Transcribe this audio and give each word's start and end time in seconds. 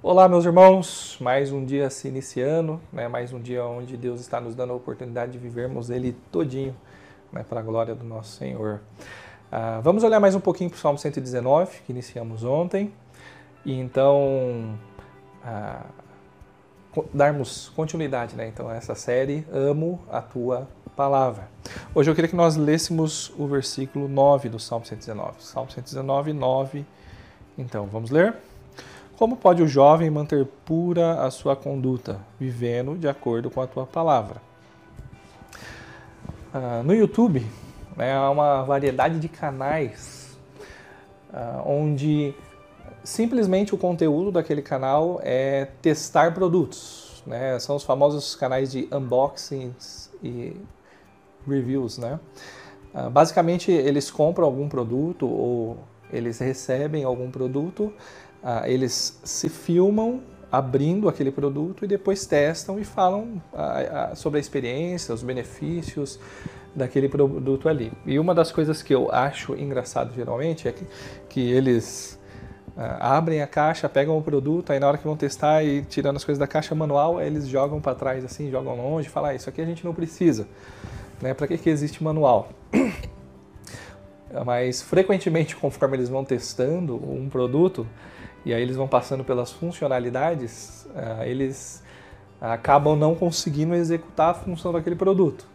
Olá, 0.00 0.28
meus 0.28 0.44
irmãos, 0.44 1.16
mais 1.20 1.50
um 1.50 1.64
dia 1.64 1.90
se 1.90 2.06
iniciando, 2.06 2.80
né? 2.92 3.08
mais 3.08 3.32
um 3.32 3.40
dia 3.40 3.64
onde 3.64 3.96
Deus 3.96 4.20
está 4.20 4.40
nos 4.40 4.54
dando 4.54 4.72
a 4.72 4.76
oportunidade 4.76 5.32
de 5.32 5.38
vivermos 5.38 5.90
Ele 5.90 6.16
todinho, 6.30 6.72
né? 7.32 7.42
para 7.42 7.58
a 7.58 7.62
glória 7.64 7.96
do 7.96 8.04
nosso 8.04 8.36
Senhor. 8.36 8.80
Ah, 9.50 9.80
vamos 9.82 10.04
olhar 10.04 10.20
mais 10.20 10.36
um 10.36 10.40
pouquinho 10.40 10.70
para 10.70 10.76
o 10.76 10.78
Salmo 10.78 11.00
119, 11.00 11.80
que 11.84 11.90
iniciamos 11.90 12.44
ontem, 12.44 12.94
e 13.64 13.72
então 13.72 14.78
ah, 15.44 15.84
darmos 17.12 17.68
continuidade 17.70 18.36
né? 18.36 18.46
então, 18.46 18.68
a 18.68 18.76
essa 18.76 18.94
série 18.94 19.44
Amo 19.52 19.98
a 20.08 20.22
Tua 20.22 20.68
Palavra. 20.94 21.48
Hoje 21.92 22.08
eu 22.08 22.14
queria 22.14 22.30
que 22.30 22.36
nós 22.36 22.54
lêssemos 22.54 23.32
o 23.36 23.48
versículo 23.48 24.06
9 24.06 24.48
do 24.48 24.60
Salmo 24.60 24.86
119. 24.86 25.42
Salmo 25.42 25.72
119, 25.72 26.32
9. 26.32 26.86
Então, 27.58 27.86
vamos 27.86 28.10
ler? 28.10 28.36
Como 29.18 29.36
pode 29.36 29.60
o 29.64 29.66
jovem 29.66 30.08
manter 30.08 30.46
pura 30.64 31.24
a 31.24 31.28
sua 31.28 31.56
conduta, 31.56 32.20
vivendo 32.38 32.96
de 32.96 33.08
acordo 33.08 33.50
com 33.50 33.60
a 33.60 33.66
tua 33.66 33.84
palavra? 33.84 34.40
Ah, 36.54 36.82
no 36.84 36.94
YouTube, 36.94 37.44
né, 37.96 38.14
há 38.14 38.30
uma 38.30 38.62
variedade 38.62 39.18
de 39.18 39.28
canais 39.28 40.38
ah, 41.32 41.64
onde 41.66 42.32
simplesmente 43.02 43.74
o 43.74 43.76
conteúdo 43.76 44.30
daquele 44.30 44.62
canal 44.62 45.18
é 45.24 45.66
testar 45.82 46.32
produtos. 46.32 47.20
Né? 47.26 47.58
São 47.58 47.74
os 47.74 47.82
famosos 47.82 48.36
canais 48.36 48.70
de 48.70 48.88
unboxings 48.92 50.12
e 50.22 50.56
reviews. 51.44 51.98
Né? 51.98 52.20
Ah, 52.94 53.10
basicamente, 53.10 53.72
eles 53.72 54.12
compram 54.12 54.44
algum 54.44 54.68
produto 54.68 55.26
ou 55.26 55.76
eles 56.12 56.38
recebem 56.38 57.04
algum 57.04 57.30
produto 57.30 57.92
ah, 58.42 58.68
eles 58.68 59.18
se 59.24 59.48
filmam 59.48 60.20
abrindo 60.50 61.08
aquele 61.08 61.30
produto 61.30 61.84
e 61.84 61.88
depois 61.88 62.24
testam 62.24 62.78
e 62.78 62.84
falam 62.84 63.42
ah, 63.52 64.10
ah, 64.12 64.14
sobre 64.14 64.38
a 64.38 64.40
experiência, 64.40 65.12
os 65.12 65.22
benefícios 65.22 66.18
daquele 66.74 67.08
produto 67.08 67.68
ali. 67.68 67.92
E 68.06 68.18
uma 68.18 68.34
das 68.34 68.52
coisas 68.52 68.82
que 68.82 68.94
eu 68.94 69.10
acho 69.12 69.54
engraçado 69.54 70.14
geralmente 70.14 70.68
é 70.68 70.72
que, 70.72 70.86
que 71.28 71.40
eles 71.40 72.16
abrem 73.00 73.42
a 73.42 73.46
caixa, 73.48 73.88
pegam 73.88 74.16
o 74.16 74.22
produto, 74.22 74.70
aí 74.72 74.78
na 74.78 74.86
hora 74.86 74.96
que 74.96 75.02
vão 75.02 75.16
testar 75.16 75.64
e 75.64 75.82
tirando 75.82 76.14
as 76.16 76.24
coisas 76.24 76.38
da 76.38 76.46
caixa 76.46 76.76
manual, 76.76 77.20
eles 77.20 77.48
jogam 77.48 77.80
para 77.80 77.92
trás 77.96 78.24
assim, 78.24 78.52
jogam 78.52 78.76
longe, 78.76 79.08
falam, 79.08 79.30
ah, 79.30 79.34
isso 79.34 79.48
aqui 79.48 79.60
a 79.60 79.64
gente 79.64 79.84
não 79.84 79.92
precisa. 79.92 80.46
Né? 81.20 81.34
Para 81.34 81.48
que, 81.48 81.58
que 81.58 81.68
existe 81.68 82.04
manual? 82.04 82.50
Mas 84.44 84.82
frequentemente, 84.82 85.56
conforme 85.56 85.96
eles 85.96 86.08
vão 86.08 86.24
testando 86.24 86.96
um 86.96 87.28
produto, 87.28 87.86
e 88.44 88.52
aí 88.52 88.62
eles 88.62 88.76
vão 88.76 88.86
passando 88.86 89.24
pelas 89.24 89.52
funcionalidades, 89.52 90.86
uh, 90.90 91.22
eles 91.24 91.82
acabam 92.40 92.96
não 92.96 93.14
conseguindo 93.14 93.74
executar 93.74 94.30
a 94.30 94.34
função 94.34 94.72
daquele 94.72 94.96
produto. 94.96 95.46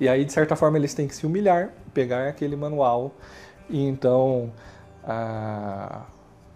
E 0.00 0.08
aí, 0.08 0.24
de 0.24 0.32
certa 0.32 0.56
forma, 0.56 0.76
eles 0.76 0.92
têm 0.94 1.06
que 1.06 1.14
se 1.14 1.24
humilhar, 1.24 1.72
pegar 1.92 2.28
aquele 2.28 2.56
manual 2.56 3.12
e 3.68 3.82
então. 3.86 4.52
Uh, 5.04 6.14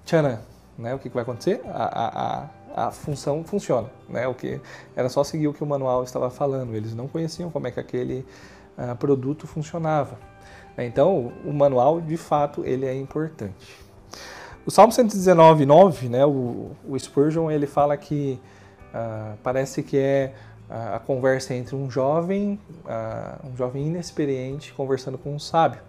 tchanã, 0.09 0.41
né? 0.79 0.95
O 0.95 0.99
que, 0.99 1.11
que 1.11 1.15
vai 1.15 1.23
acontecer? 1.23 1.61
A, 1.67 2.49
a, 2.75 2.87
a, 2.87 2.91
função 2.91 3.45
funciona, 3.45 3.91
né? 4.09 4.27
O 4.27 4.35
que 4.35 4.59
era 4.97 5.09
só 5.11 5.23
seguir 5.23 5.49
o 5.49 5.53
que 5.53 5.63
o 5.63 5.67
manual 5.67 6.03
estava 6.03 6.31
falando. 6.31 6.75
Eles 6.75 6.95
não 6.95 7.07
conheciam 7.07 7.51
como 7.51 7.67
é 7.67 7.71
que 7.71 7.79
aquele 7.79 8.25
uh, 8.79 8.97
produto 8.97 9.47
funcionava. 9.47 10.19
Então, 10.84 11.33
o 11.45 11.53
manual, 11.53 12.01
de 12.01 12.17
fato, 12.17 12.65
ele 12.65 12.87
é 12.87 12.95
importante. 12.95 13.87
O 14.65 14.71
Salmo 14.71 14.93
119, 14.93 15.65
9, 15.65 16.09
né, 16.09 16.27
o, 16.27 16.72
o 16.87 16.99
Spurgeon, 16.99 17.50
ele 17.50 17.66
fala 17.66 17.97
que 17.97 18.39
uh, 18.93 19.37
parece 19.43 19.83
que 19.83 19.97
é 19.97 20.34
a 20.71 20.99
conversa 20.99 21.55
entre 21.55 21.75
um 21.75 21.91
jovem, 21.91 22.61
uh, 22.84 23.49
um 23.49 23.56
jovem 23.56 23.87
inexperiente 23.87 24.72
conversando 24.75 25.16
com 25.16 25.34
um 25.34 25.39
sábio, 25.39 25.81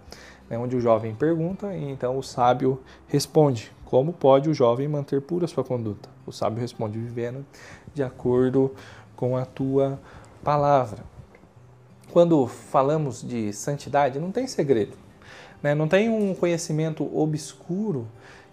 né, 0.48 0.56
onde 0.56 0.74
o 0.74 0.80
jovem 0.80 1.14
pergunta 1.14 1.74
e 1.74 1.90
então 1.90 2.16
o 2.16 2.22
sábio 2.22 2.80
responde. 3.06 3.70
Como 3.84 4.12
pode 4.12 4.48
o 4.48 4.54
jovem 4.54 4.88
manter 4.88 5.20
pura 5.20 5.46
sua 5.46 5.64
conduta? 5.64 6.08
O 6.24 6.32
sábio 6.32 6.60
responde, 6.60 6.98
vivendo 6.98 7.44
de 7.92 8.02
acordo 8.02 8.74
com 9.16 9.36
a 9.36 9.44
tua 9.44 10.00
palavra. 10.42 11.04
Quando 12.12 12.46
falamos 12.46 13.22
de 13.22 13.52
santidade, 13.52 14.18
não 14.18 14.32
tem 14.32 14.46
segredo. 14.46 14.96
Né? 15.62 15.74
Não 15.74 15.86
tem 15.86 16.08
um 16.08 16.34
conhecimento 16.34 17.08
obscuro 17.16 18.08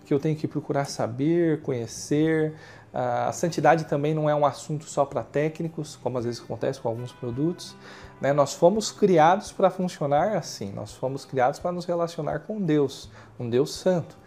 que 0.06 0.14
eu 0.14 0.20
tenho 0.20 0.36
que 0.36 0.48
procurar 0.48 0.86
saber, 0.86 1.62
conhecer. 1.62 2.54
A 2.94 3.32
santidade 3.32 3.86
também 3.86 4.14
não 4.14 4.30
é 4.30 4.36
um 4.36 4.46
assunto 4.46 4.86
só 4.86 5.06
para 5.06 5.24
técnicos, 5.24 5.98
como 6.02 6.18
às 6.18 6.26
vezes 6.26 6.42
acontece 6.42 6.80
com 6.80 6.88
alguns 6.88 7.12
produtos. 7.12 7.76
Né? 8.22 8.32
Nós 8.32 8.54
fomos 8.54 8.92
criados 8.92 9.52
para 9.52 9.70
funcionar 9.70 10.38
assim, 10.38 10.72
nós 10.72 10.94
fomos 10.94 11.26
criados 11.26 11.60
para 11.60 11.72
nos 11.72 11.86
relacionar 11.86 12.40
com 12.40 12.62
Deus, 12.62 13.10
um 13.40 13.50
Deus 13.50 13.74
santo. 13.74 14.18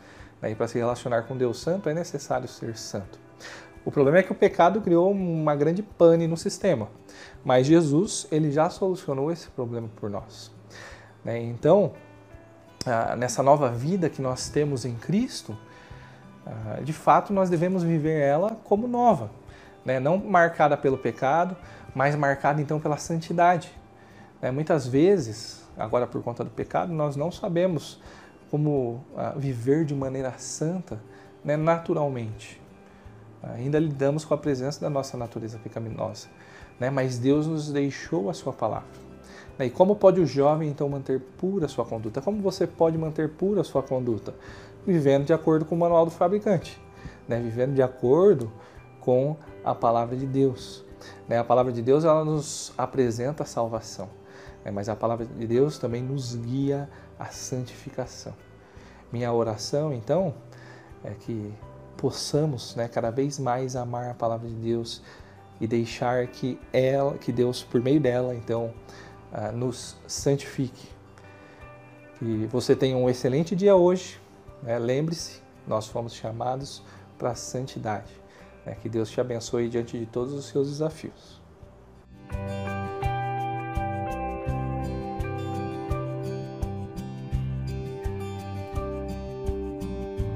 Né? 0.43 0.51
E 0.51 0.55
para 0.55 0.69
se 0.69 0.79
relacionar 0.79 1.23
com 1.23 1.37
Deus 1.37 1.61
santo 1.61 1.89
é 1.89 1.95
necessário 1.95 2.47
ser 2.47 2.77
santo. 2.77 3.30
O 3.85 3.91
problema 3.91 4.19
é 4.19 4.23
que 4.23 4.33
o 4.33 4.35
pecado 4.35 4.81
criou 4.81 5.11
uma 5.11 5.57
grande 5.57 5.83
pane 5.83 6.27
no 6.27 6.37
sistema, 6.37 6.89
mas 7.43 7.67
Jesus 7.67 8.27
ele 8.31 8.53
já 8.53 8.69
solucionou 8.69 9.33
esse 9.33 9.49
problema 9.49 9.89
por 9.97 10.11
nós. 10.11 10.53
Né? 11.25 11.41
Então, 11.43 11.93
nessa 13.17 13.43
nova 13.43 13.71
vida 13.71 14.11
que 14.11 14.21
nós 14.21 14.51
temos 14.51 14.85
em 14.85 14.95
Cristo, 14.95 15.57
ah, 16.47 16.81
de 16.83 16.93
fato 16.93 17.33
nós 17.33 17.49
devemos 17.49 17.83
viver 17.83 18.21
ela 18.21 18.57
como 18.65 18.87
nova, 18.87 19.31
né? 19.85 19.99
não 19.99 20.19
marcada 20.19 20.77
pelo 20.77 20.99
pecado, 20.99 21.57
mas 21.95 22.15
marcada 22.15 22.61
então 22.61 22.79
pela 22.79 22.97
santidade. 22.97 23.73
Né? 24.43 24.51
Muitas 24.51 24.87
vezes, 24.87 25.67
agora 25.77 26.07
por 26.07 26.23
conta 26.23 26.45
do 26.45 26.51
pecado, 26.51 26.93
nós 26.93 27.17
não 27.17 27.31
sabemos 27.31 28.01
como 28.51 29.05
uh, 29.15 29.39
viver 29.39 29.85
de 29.85 29.95
maneira 29.95 30.35
santa 30.37 31.01
né? 31.45 31.57
naturalmente. 31.57 32.60
Ainda 33.43 33.79
lidamos 33.79 34.25
com 34.25 34.35
a 34.35 34.39
presença 34.39 34.81
da 34.81 34.91
nossa 34.91 35.17
natureza 35.17 35.59
pecaminosa, 35.59 36.29
né? 36.79 36.91
mas 36.91 37.19
Deus 37.19 37.47
nos 37.47 37.73
deixou 37.73 38.29
a 38.29 38.35
sua 38.35 38.53
palavra. 38.53 38.89
Né? 39.59 39.67
E 39.67 39.71
como 39.71 39.97
pode 39.97 40.21
o 40.21 40.27
jovem 40.27 40.69
então 40.69 40.89
manter 40.89 41.21
pura 41.39 41.67
a 41.67 41.69
sua 41.69 41.85
conduta? 41.85 42.21
Como 42.21 42.43
você 42.43 42.67
pode 42.67 42.99
manter 42.99 43.31
pura 43.31 43.63
a 43.63 43.65
sua 43.65 43.83
conduta? 43.83 44.35
vivendo 44.87 45.25
de 45.25 45.33
acordo 45.33 45.65
com 45.65 45.75
o 45.75 45.79
manual 45.79 46.05
do 46.05 46.11
fabricante, 46.11 46.81
né? 47.29 47.41
vivendo 47.41 47.75
de 47.75 47.83
acordo 47.83 48.51
com 49.01 49.37
a 49.65 49.75
palavra 49.75 50.17
de 50.17 50.27
Deus. 50.27 50.85
Né? 51.29 51.39
A 51.39 51.45
palavra 51.45 51.73
de 51.73 51.83
Deus 51.83 52.05
ela 52.05 52.25
nos 52.25 52.73
apresenta 52.77 53.43
a 53.43 53.47
salvação, 53.47 54.09
né? 54.65 54.71
mas 54.71 54.89
a 54.89 54.97
palavra 54.97 55.27
de 55.27 55.47
Deus 55.47 55.79
também 55.79 56.03
nos 56.03 56.35
guia 56.35 56.89
à 57.19 57.27
santificação. 57.27 58.35
Minha 59.13 59.33
oração, 59.33 59.93
então, 59.93 60.35
é 61.03 61.11
que 61.11 61.53
possamos 62.01 62.75
né, 62.75 62.89
cada 62.89 63.11
vez 63.11 63.39
mais 63.39 63.77
amar 63.77 64.11
a 64.11 64.15
palavra 64.15 64.49
de 64.49 64.55
Deus 64.55 65.03
e 65.61 65.67
deixar 65.67 66.27
que 66.27 66.59
ela, 66.73 67.19
que 67.19 67.31
Deus, 67.31 67.63
por 67.63 67.83
meio 67.83 68.01
dela, 68.01 68.35
então, 68.35 68.73
uh, 69.33 69.55
nos 69.55 69.97
santifique. 70.07 70.89
Que 72.19 72.47
você 72.47 72.75
tenha 72.75 72.97
um 72.97 73.09
excelente 73.09 73.55
dia 73.55 73.77
hoje 73.77 74.21
né? 74.63 74.79
Lembre-se, 74.79 75.41
nós 75.67 75.87
fomos 75.87 76.15
chamados 76.15 76.83
para 77.19 77.31
a 77.31 77.35
santidade. 77.35 78.13
Né? 78.65 78.77
Que 78.81 78.89
Deus 78.89 79.11
te 79.11 79.21
abençoe 79.21 79.69
diante 79.69 79.99
de 79.99 80.07
todos 80.07 80.33
os 80.33 80.47
seus 80.47 80.69
desafios. 80.69 81.41